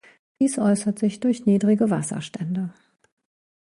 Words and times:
Dies 0.39 0.57
äußert 0.57 0.97
sich 0.97 1.19
durch 1.19 1.45
niedrige 1.45 1.91
Wasserstände. 1.91 2.73